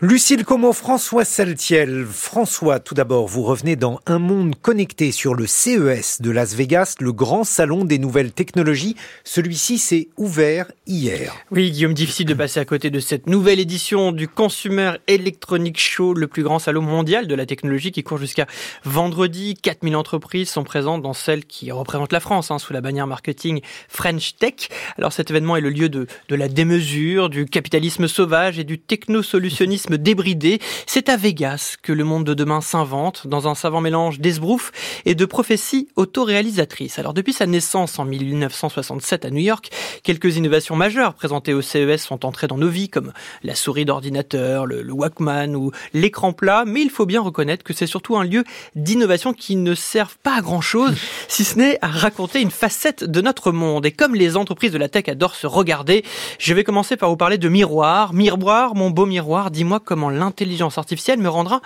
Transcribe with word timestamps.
Lucille 0.00 0.44
Como, 0.44 0.72
François 0.72 1.24
Saltiel. 1.24 2.06
François, 2.08 2.78
tout 2.78 2.94
d'abord, 2.94 3.26
vous 3.26 3.42
revenez 3.42 3.74
dans 3.74 3.98
Un 4.06 4.20
monde 4.20 4.54
connecté 4.54 5.10
sur 5.10 5.34
le 5.34 5.48
CES 5.48 6.22
de 6.22 6.30
Las 6.30 6.54
Vegas, 6.54 6.94
le 7.00 7.12
grand 7.12 7.42
salon 7.42 7.84
des 7.84 7.98
nouvelles 7.98 8.30
technologies. 8.30 8.94
Celui-ci 9.24 9.76
s'est 9.76 10.06
ouvert 10.16 10.70
hier. 10.86 11.34
Oui, 11.50 11.72
Guillaume, 11.72 11.94
difficile 11.94 12.26
de 12.26 12.34
passer 12.34 12.60
à 12.60 12.64
côté 12.64 12.90
de 12.90 13.00
cette 13.00 13.26
nouvelle 13.26 13.58
édition 13.58 14.12
du 14.12 14.28
Consumer 14.28 14.92
Electronic 15.08 15.80
Show, 15.80 16.14
le 16.14 16.28
plus 16.28 16.44
grand 16.44 16.60
salon 16.60 16.82
mondial 16.82 17.26
de 17.26 17.34
la 17.34 17.44
technologie 17.44 17.90
qui 17.90 18.04
court 18.04 18.18
jusqu'à 18.18 18.46
vendredi. 18.84 19.54
4000 19.60 19.96
entreprises 19.96 20.48
sont 20.48 20.62
présentes 20.62 21.02
dans 21.02 21.12
celle 21.12 21.44
qui 21.44 21.72
représente 21.72 22.12
la 22.12 22.20
France, 22.20 22.52
hein, 22.52 22.60
sous 22.60 22.72
la 22.72 22.80
bannière 22.80 23.08
marketing 23.08 23.62
French 23.88 24.36
Tech. 24.36 24.68
Alors 24.96 25.12
cet 25.12 25.30
événement 25.30 25.56
est 25.56 25.60
le 25.60 25.70
lieu 25.70 25.88
de, 25.88 26.06
de 26.28 26.36
la 26.36 26.46
démesure, 26.46 27.30
du 27.30 27.46
capitalisme 27.46 28.06
sauvage 28.06 28.60
et 28.60 28.64
du 28.64 28.78
technosolutionnisme 28.78 29.87
débridé. 29.96 30.60
C'est 30.86 31.08
à 31.08 31.16
Vegas 31.16 31.76
que 31.82 31.92
le 31.92 32.04
monde 32.04 32.24
de 32.24 32.34
demain 32.34 32.60
s'invente, 32.60 33.26
dans 33.26 33.48
un 33.48 33.54
savant 33.54 33.80
mélange 33.80 34.20
d'esbrouf 34.20 34.72
et 35.04 35.14
de 35.14 35.24
prophéties 35.24 35.88
autoréalisatrices. 35.96 36.98
Alors 36.98 37.14
depuis 37.14 37.32
sa 37.32 37.46
naissance 37.46 37.98
en 37.98 38.04
1967 38.04 39.24
à 39.24 39.30
New 39.30 39.38
York, 39.38 39.70
quelques 40.02 40.36
innovations 40.36 40.76
majeures 40.76 41.14
présentées 41.14 41.54
au 41.54 41.62
CES 41.62 42.02
sont 42.02 42.24
entrées 42.24 42.46
dans 42.46 42.58
nos 42.58 42.68
vies, 42.68 42.88
comme 42.88 43.12
la 43.42 43.54
souris 43.54 43.84
d'ordinateur, 43.84 44.66
le, 44.66 44.82
le 44.82 44.92
Walkman 44.92 45.54
ou 45.54 45.72
l'écran 45.94 46.32
plat, 46.32 46.64
mais 46.66 46.82
il 46.82 46.90
faut 46.90 47.06
bien 47.06 47.20
reconnaître 47.20 47.64
que 47.64 47.72
c'est 47.72 47.86
surtout 47.86 48.16
un 48.16 48.24
lieu 48.24 48.44
d'innovation 48.74 49.32
qui 49.32 49.56
ne 49.56 49.74
servent 49.74 50.18
pas 50.22 50.36
à 50.36 50.40
grand 50.40 50.60
chose, 50.60 50.94
si 51.28 51.44
ce 51.44 51.58
n'est 51.58 51.78
à 51.82 51.88
raconter 51.88 52.40
une 52.40 52.50
facette 52.50 53.04
de 53.04 53.20
notre 53.20 53.52
monde. 53.52 53.86
Et 53.86 53.92
comme 53.92 54.14
les 54.14 54.36
entreprises 54.36 54.72
de 54.72 54.78
la 54.78 54.88
tech 54.88 55.08
adorent 55.08 55.34
se 55.34 55.46
regarder, 55.46 56.04
je 56.38 56.54
vais 56.54 56.64
commencer 56.64 56.96
par 56.96 57.08
vous 57.08 57.16
parler 57.16 57.38
de 57.38 57.48
miroir. 57.48 58.12
Miroir, 58.12 58.74
mon 58.74 58.90
beau 58.90 59.06
miroir, 59.06 59.50
dis-moi 59.50 59.77
comment 59.78 60.10
l'intelligence 60.10 60.78
artificielle 60.78 61.18
me 61.18 61.28
rendra 61.28 61.60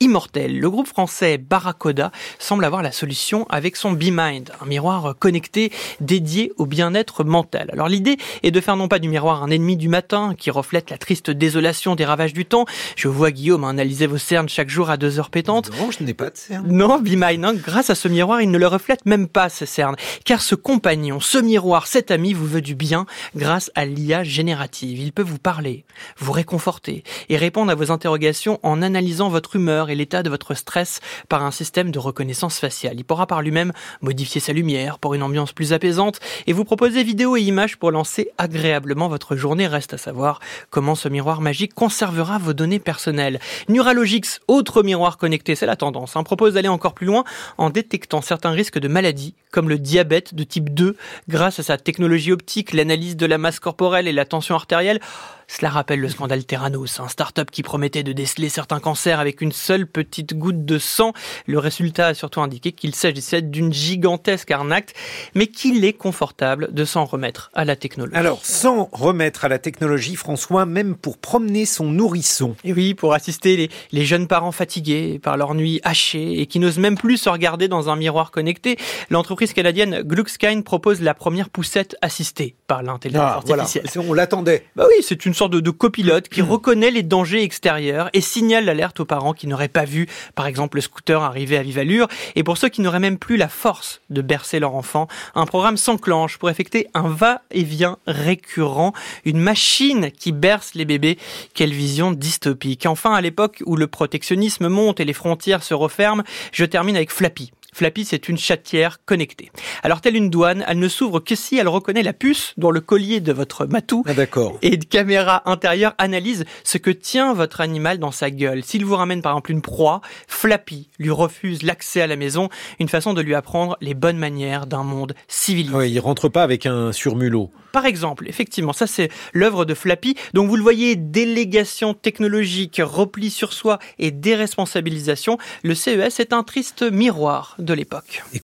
immortel. 0.00 0.58
Le 0.58 0.70
groupe 0.70 0.88
français 0.88 1.38
Barracoda 1.38 2.12
semble 2.38 2.64
avoir 2.64 2.82
la 2.82 2.92
solution 2.92 3.46
avec 3.48 3.76
son 3.76 3.92
BeMind, 3.92 4.52
un 4.60 4.66
miroir 4.66 5.14
connecté 5.18 5.72
dédié 6.00 6.52
au 6.56 6.66
bien-être 6.66 7.24
mental. 7.24 7.70
Alors 7.72 7.88
l'idée 7.88 8.16
est 8.42 8.50
de 8.50 8.60
faire 8.60 8.76
non 8.76 8.88
pas 8.88 8.98
du 8.98 9.08
miroir 9.08 9.42
un 9.42 9.50
ennemi 9.50 9.76
du 9.76 9.88
matin 9.88 10.34
qui 10.36 10.50
reflète 10.50 10.90
la 10.90 10.98
triste 10.98 11.30
désolation 11.30 11.94
des 11.94 12.04
ravages 12.04 12.32
du 12.32 12.44
temps. 12.44 12.64
Je 12.96 13.08
vois 13.08 13.30
Guillaume 13.30 13.64
analyser 13.64 14.06
vos 14.06 14.18
cernes 14.18 14.48
chaque 14.48 14.68
jour 14.68 14.90
à 14.90 14.96
deux 14.96 15.18
heures 15.18 15.30
pétantes. 15.30 15.70
Non, 15.78 15.90
je 15.90 16.04
n'ai 16.04 16.14
pas 16.14 16.30
de 16.30 16.36
cernes. 16.36 16.66
Non, 16.68 16.98
BeMind, 16.98 17.44
hein, 17.44 17.54
grâce 17.54 17.90
à 17.90 17.94
ce 17.94 18.08
miroir, 18.08 18.40
il 18.40 18.50
ne 18.50 18.58
le 18.58 18.66
reflète 18.66 19.06
même 19.06 19.28
pas 19.28 19.48
ces 19.48 19.66
cernes, 19.66 19.96
car 20.24 20.40
ce 20.40 20.54
compagnon, 20.54 21.20
ce 21.20 21.38
miroir, 21.38 21.86
cet 21.86 22.10
ami 22.10 22.32
vous 22.32 22.46
veut 22.46 22.62
du 22.62 22.74
bien 22.74 23.06
grâce 23.34 23.70
à 23.74 23.84
l'IA 23.84 24.24
générative. 24.24 24.98
Il 24.98 25.12
peut 25.12 25.22
vous 25.22 25.38
parler, 25.38 25.84
vous 26.18 26.32
réconforter 26.32 27.04
et 27.28 27.36
répondre 27.36 27.70
à 27.70 27.74
vos 27.74 27.90
interrogations 27.90 28.60
en 28.62 28.82
analysant 28.82 29.28
votre 29.28 29.56
humeur 29.56 29.85
et 29.90 29.94
l'état 29.94 30.22
de 30.22 30.30
votre 30.30 30.54
stress 30.54 31.00
par 31.28 31.44
un 31.44 31.50
système 31.50 31.90
de 31.90 31.98
reconnaissance 31.98 32.58
faciale. 32.58 32.94
Il 32.96 33.04
pourra 33.04 33.26
par 33.26 33.42
lui-même 33.42 33.72
modifier 34.00 34.40
sa 34.40 34.52
lumière 34.52 34.98
pour 34.98 35.14
une 35.14 35.22
ambiance 35.22 35.52
plus 35.52 35.72
apaisante 35.72 36.20
et 36.46 36.52
vous 36.52 36.64
proposer 36.64 37.02
vidéos 37.02 37.36
et 37.36 37.42
images 37.42 37.76
pour 37.76 37.90
lancer 37.90 38.30
agréablement 38.38 39.08
votre 39.08 39.36
journée. 39.36 39.66
Reste 39.66 39.94
à 39.94 39.98
savoir 39.98 40.40
comment 40.70 40.94
ce 40.94 41.08
miroir 41.08 41.40
magique 41.40 41.74
conservera 41.74 42.38
vos 42.38 42.52
données 42.52 42.78
personnelles. 42.78 43.40
Neuralogix, 43.68 44.40
autre 44.48 44.82
miroir 44.82 45.18
connecté, 45.18 45.54
c'est 45.54 45.66
la 45.66 45.76
tendance, 45.76 46.16
hein, 46.16 46.22
propose 46.22 46.54
d'aller 46.54 46.68
encore 46.68 46.94
plus 46.94 47.06
loin 47.06 47.24
en 47.58 47.70
détectant 47.70 48.20
certains 48.20 48.50
risques 48.50 48.78
de 48.78 48.88
maladies 48.88 49.34
comme 49.56 49.68
le 49.70 49.78
diabète 49.78 50.34
de 50.34 50.44
type 50.44 50.74
2 50.74 50.96
grâce 51.28 51.58
à 51.58 51.62
sa 51.62 51.78
technologie 51.78 52.30
optique, 52.30 52.74
l'analyse 52.74 53.16
de 53.16 53.24
la 53.24 53.38
masse 53.38 53.58
corporelle 53.58 54.06
et 54.06 54.12
la 54.12 54.26
tension 54.26 54.54
artérielle. 54.54 55.00
Cela 55.48 55.70
rappelle 55.70 56.00
le 56.00 56.08
scandale 56.08 56.44
Terranos, 56.44 56.98
un 56.98 57.08
start-up 57.08 57.50
qui 57.52 57.62
promettait 57.62 58.02
de 58.02 58.12
déceler 58.12 58.48
certains 58.48 58.80
cancers 58.80 59.20
avec 59.20 59.40
une 59.40 59.52
seule 59.52 59.86
petite 59.86 60.34
goutte 60.34 60.64
de 60.64 60.78
sang. 60.78 61.12
Le 61.46 61.58
résultat 61.60 62.08
a 62.08 62.14
surtout 62.14 62.40
indiqué 62.40 62.72
qu'il 62.72 62.94
s'agissait 62.96 63.42
d'une 63.42 63.72
gigantesque 63.72 64.50
arnaque, 64.50 64.94
mais 65.34 65.46
qu'il 65.46 65.84
est 65.84 65.92
confortable 65.92 66.72
de 66.74 66.84
s'en 66.84 67.04
remettre 67.04 67.50
à 67.54 67.64
la 67.64 67.76
technologie. 67.76 68.16
Alors, 68.16 68.44
sans 68.44 68.88
remettre 68.92 69.44
à 69.44 69.48
la 69.48 69.58
technologie, 69.60 70.16
François, 70.16 70.66
même 70.66 70.96
pour 70.96 71.16
promener 71.16 71.64
son 71.64 71.84
nourrisson. 71.86 72.56
Et 72.64 72.72
oui, 72.72 72.94
pour 72.94 73.14
assister 73.14 73.56
les, 73.56 73.70
les 73.92 74.04
jeunes 74.04 74.26
parents 74.26 74.52
fatigués 74.52 75.20
par 75.20 75.36
leur 75.36 75.54
nuit 75.54 75.80
hachée 75.84 76.40
et 76.40 76.46
qui 76.46 76.58
n'osent 76.58 76.78
même 76.78 76.96
plus 76.98 77.18
se 77.18 77.28
regarder 77.28 77.68
dans 77.68 77.88
un 77.88 77.94
miroir 77.96 78.32
connecté, 78.32 78.78
l'entreprise 79.10 79.52
canadienne 79.52 80.02
Gluckskine 80.02 80.64
propose 80.64 81.00
la 81.02 81.14
première 81.14 81.50
poussette 81.50 81.96
assistée 82.02 82.56
par 82.66 82.82
l'intelligence 82.82 83.22
Ah, 83.36 83.40
voilà, 83.46 83.62
artificielle. 83.62 84.04
on 84.08 84.12
l'attendait. 84.12 84.66
Bah 84.74 84.86
oui, 84.88 85.02
c'est 85.02 85.24
une 85.24 85.34
sorte 85.36 85.52
de, 85.52 85.60
de 85.60 85.70
copilote 85.70 86.28
qui 86.28 86.42
reconnaît 86.42 86.90
les 86.90 87.02
dangers 87.02 87.42
extérieurs 87.42 88.10
et 88.12 88.20
signale 88.20 88.64
l'alerte 88.64 89.00
aux 89.00 89.04
parents 89.04 89.32
qui 89.32 89.46
n'auraient 89.46 89.68
pas 89.68 89.84
vu, 89.84 90.06
par 90.34 90.46
exemple, 90.46 90.78
le 90.78 90.80
scooter 90.80 91.22
arriver 91.22 91.56
à 91.56 91.62
vive 91.62 91.78
allure. 91.78 92.08
Et 92.34 92.42
pour 92.42 92.58
ceux 92.58 92.68
qui 92.68 92.80
n'auraient 92.80 92.98
même 92.98 93.18
plus 93.18 93.36
la 93.36 93.48
force 93.48 94.00
de 94.10 94.22
bercer 94.22 94.58
leur 94.58 94.74
enfant, 94.74 95.08
un 95.34 95.46
programme 95.46 95.76
s'enclenche 95.76 96.38
pour 96.38 96.50
effectuer 96.50 96.86
un 96.94 97.08
va-et-vient 97.08 97.98
récurrent, 98.06 98.92
une 99.24 99.38
machine 99.38 100.10
qui 100.10 100.32
berce 100.32 100.74
les 100.74 100.84
bébés. 100.84 101.18
Quelle 101.54 101.72
vision 101.72 102.12
dystopique. 102.12 102.86
Enfin, 102.86 103.12
à 103.12 103.20
l'époque 103.20 103.62
où 103.66 103.76
le 103.76 103.86
protectionnisme 103.86 104.68
monte 104.68 105.00
et 105.00 105.04
les 105.04 105.12
frontières 105.12 105.62
se 105.62 105.74
referment, 105.74 106.24
je 106.52 106.64
termine 106.64 106.96
avec 106.96 107.10
Flappy. 107.10 107.52
Flappy, 107.76 108.06
c'est 108.06 108.30
une 108.30 108.38
chatière 108.38 109.04
connectée. 109.04 109.52
Alors, 109.82 110.00
telle 110.00 110.16
une 110.16 110.30
douane, 110.30 110.64
elle 110.66 110.78
ne 110.78 110.88
s'ouvre 110.88 111.20
que 111.20 111.34
si 111.34 111.58
elle 111.58 111.68
reconnaît 111.68 112.02
la 112.02 112.14
puce 112.14 112.54
dans 112.56 112.70
le 112.70 112.80
collier 112.80 113.20
de 113.20 113.34
votre 113.34 113.66
matou. 113.66 114.02
Ah, 114.06 114.14
d'accord. 114.14 114.56
Et 114.62 114.76
une 114.76 114.84
caméra 114.86 115.42
intérieure 115.44 115.92
analyse 115.98 116.46
ce 116.64 116.78
que 116.78 116.90
tient 116.90 117.34
votre 117.34 117.60
animal 117.60 117.98
dans 117.98 118.12
sa 118.12 118.30
gueule. 118.30 118.64
S'il 118.64 118.86
vous 118.86 118.96
ramène 118.96 119.20
par 119.20 119.32
exemple 119.32 119.50
une 119.50 119.60
proie, 119.60 120.00
Flappy 120.26 120.88
lui 120.98 121.10
refuse 121.10 121.62
l'accès 121.64 122.00
à 122.00 122.06
la 122.06 122.16
maison, 122.16 122.48
une 122.80 122.88
façon 122.88 123.12
de 123.12 123.20
lui 123.20 123.34
apprendre 123.34 123.76
les 123.82 123.92
bonnes 123.92 124.16
manières 124.16 124.66
d'un 124.66 124.82
monde 124.82 125.14
civilisé. 125.28 125.76
Oui, 125.76 125.90
il 125.90 126.00
rentre 126.00 126.30
pas 126.30 126.44
avec 126.44 126.64
un 126.64 126.92
surmulot. 126.92 127.50
Par 127.72 127.84
exemple, 127.84 128.26
effectivement, 128.26 128.72
ça 128.72 128.86
c'est 128.86 129.10
l'œuvre 129.34 129.66
de 129.66 129.74
Flappy. 129.74 130.16
Donc 130.32 130.48
vous 130.48 130.56
le 130.56 130.62
voyez, 130.62 130.96
délégation 130.96 131.92
technologique, 131.92 132.80
repli 132.82 133.28
sur 133.28 133.52
soi 133.52 133.78
et 133.98 134.12
déresponsabilisation. 134.12 135.36
Le 135.62 135.74
CES 135.74 136.20
est 136.20 136.32
un 136.32 136.42
triste 136.42 136.90
miroir 136.90 137.54
de 137.66 137.74
l'époque. 137.74 138.24